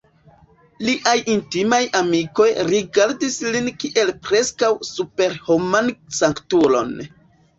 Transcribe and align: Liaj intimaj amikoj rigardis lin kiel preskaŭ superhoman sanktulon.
Liaj 0.85 1.11
intimaj 1.33 1.81
amikoj 1.99 2.47
rigardis 2.69 3.37
lin 3.55 3.69
kiel 3.83 4.11
preskaŭ 4.29 4.71
superhoman 4.93 5.93
sanktulon. 6.21 6.93